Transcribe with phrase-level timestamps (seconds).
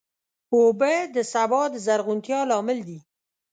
[0.53, 2.99] اوبه د سبا د زرغونتیا لامل دي.